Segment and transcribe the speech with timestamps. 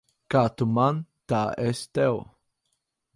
[0.35, 1.01] Kā tu man,
[1.33, 2.21] tā es tev.